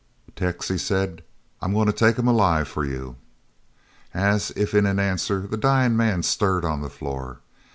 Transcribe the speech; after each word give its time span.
"Tex," 0.35 0.67
he 0.67 0.79
said, 0.79 1.21
"I'm 1.61 1.73
goin' 1.73 1.85
to 1.85 1.93
take 1.93 2.17
him 2.17 2.27
alive 2.27 2.67
for 2.67 2.83
you!" 2.83 3.17
As 4.15 4.49
if 4.55 4.73
in 4.73 4.87
answer 4.87 5.41
the 5.45 5.57
dying 5.57 5.95
man 5.95 6.23
stirred 6.23 6.65
on 6.65 6.81
the 6.81 6.89
floor. 6.89 7.41